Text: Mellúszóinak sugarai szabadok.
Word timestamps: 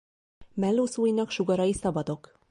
Mellúszóinak 0.53 1.29
sugarai 1.29 1.73
szabadok. 1.73 2.35